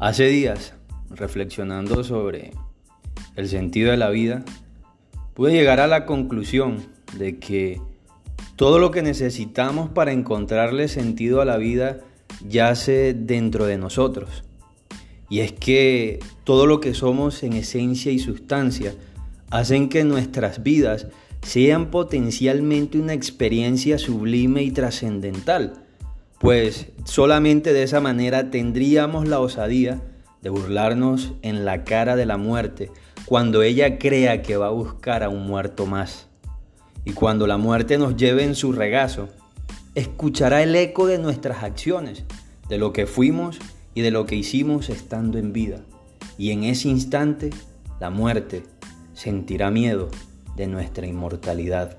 [0.00, 0.74] Hace días,
[1.10, 2.52] reflexionando sobre
[3.34, 4.44] el sentido de la vida,
[5.34, 6.86] pude llegar a la conclusión
[7.16, 7.80] de que
[8.54, 11.98] todo lo que necesitamos para encontrarle sentido a la vida
[12.48, 14.44] yace dentro de nosotros.
[15.28, 18.94] Y es que todo lo que somos en esencia y sustancia
[19.50, 21.08] hacen que nuestras vidas
[21.42, 25.87] sean potencialmente una experiencia sublime y trascendental
[26.38, 30.00] pues solamente de esa manera tendríamos la osadía
[30.42, 32.90] de burlarnos en la cara de la muerte
[33.26, 36.28] cuando ella crea que va a buscar a un muerto más.
[37.04, 39.28] Y cuando la muerte nos lleve en su regazo,
[39.94, 42.24] escuchará el eco de nuestras acciones,
[42.68, 43.58] de lo que fuimos
[43.94, 45.80] y de lo que hicimos estando en vida.
[46.36, 47.50] Y en ese instante,
[47.98, 48.62] la muerte
[49.12, 50.08] sentirá miedo
[50.56, 51.98] de nuestra inmortalidad.